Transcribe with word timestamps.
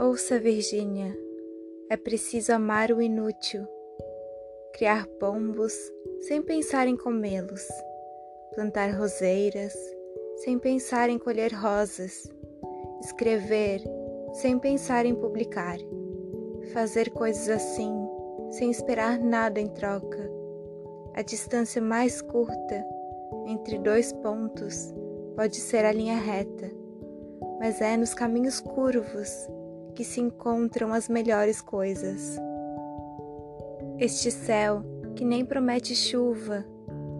Ouça, 0.00 0.38
Virgínia, 0.38 1.12
é 1.90 1.96
preciso 1.96 2.52
amar 2.52 2.92
o 2.92 3.02
inútil, 3.02 3.66
criar 4.72 5.08
pombos 5.18 5.74
sem 6.20 6.40
pensar 6.40 6.86
em 6.86 6.96
comê-los, 6.96 7.66
plantar 8.54 8.96
roseiras 8.96 9.74
sem 10.36 10.56
pensar 10.56 11.10
em 11.10 11.18
colher 11.18 11.52
rosas, 11.52 12.32
escrever 13.00 13.82
sem 14.34 14.56
pensar 14.56 15.04
em 15.04 15.16
publicar, 15.16 15.78
fazer 16.72 17.10
coisas 17.10 17.48
assim 17.48 17.92
sem 18.52 18.70
esperar 18.70 19.18
nada 19.18 19.60
em 19.60 19.66
troca. 19.66 20.30
A 21.16 21.22
distância 21.22 21.82
mais 21.82 22.22
curta 22.22 22.86
entre 23.48 23.80
dois 23.80 24.12
pontos 24.12 24.94
pode 25.34 25.56
ser 25.56 25.84
a 25.84 25.90
linha 25.90 26.16
reta, 26.16 26.70
mas 27.58 27.80
é 27.80 27.96
nos 27.96 28.14
caminhos 28.14 28.60
curvos 28.60 29.48
que 29.98 30.04
se 30.04 30.20
encontram 30.20 30.92
as 30.92 31.08
melhores 31.08 31.60
coisas. 31.60 32.40
Este 33.98 34.30
céu 34.30 34.84
que 35.16 35.24
nem 35.24 35.44
promete 35.44 35.92
chuva, 35.96 36.64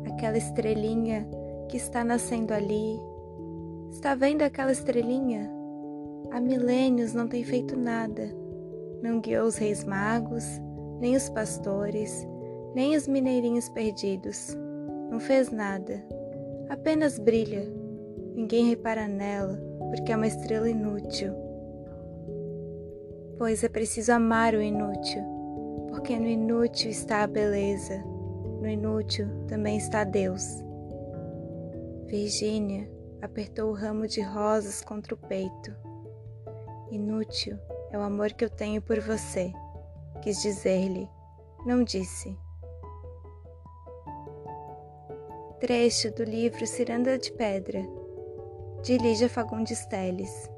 aquela 0.06 0.38
estrelinha 0.38 1.28
que 1.69 1.77
está 1.77 2.05
nascendo 2.05 2.55
ali. 2.55 2.96
Está 3.91 4.14
vendo 4.14 4.42
aquela 4.42 4.70
estrelinha? 4.70 5.50
Há 6.30 6.41
milênios 6.41 7.12
não 7.12 7.27
tem 7.27 7.42
feito 7.42 7.77
nada. 7.77 8.33
Não 9.02 9.19
guiou 9.19 9.48
os 9.48 9.56
reis 9.56 9.83
magos, 9.83 10.45
nem 11.00 11.16
os 11.16 11.28
pastores, 11.28 12.24
nem 12.77 12.95
os 12.95 13.08
mineirinhos 13.08 13.69
perdidos. 13.69 14.56
Não 15.10 15.19
fez 15.19 15.50
nada. 15.50 16.00
Apenas 16.69 17.19
brilha. 17.19 17.69
Ninguém 18.36 18.69
repara 18.69 19.08
nela, 19.08 19.61
porque 19.91 20.12
é 20.12 20.17
uma 20.17 20.28
estrela 20.28 20.70
inútil 20.70 21.47
pois 23.39 23.62
é 23.62 23.69
preciso 23.69 24.12
amar 24.12 24.53
o 24.55 24.61
inútil, 24.61 25.22
porque 25.89 26.19
no 26.19 26.27
inútil 26.27 26.91
está 26.91 27.22
a 27.22 27.27
beleza, 27.27 27.97
no 28.61 28.69
inútil 28.69 29.28
também 29.47 29.77
está 29.78 30.03
Deus. 30.03 30.45
Virgínia 32.06 32.91
apertou 33.22 33.70
o 33.70 33.75
ramo 33.75 34.08
de 34.08 34.20
rosas 34.20 34.83
contra 34.83 35.14
o 35.14 35.17
peito. 35.17 35.75
Inútil 36.91 37.56
é 37.92 37.98
o 37.98 38.03
amor 38.03 38.33
que 38.33 38.45
eu 38.45 38.50
tenho 38.50 38.83
por 38.83 38.98
você, 38.98 39.52
quis 40.20 40.42
dizer-lhe, 40.42 41.08
não 41.64 41.84
disse. 41.84 42.36
Trecho 45.61 46.11
do 46.12 46.25
livro 46.25 46.67
Ciranda 46.67 47.19
de 47.19 47.33
Pedra, 47.33 47.83
de 48.83 48.97
Lígia 48.97 49.28
Fagundes 49.28 49.84
Teles. 49.86 50.48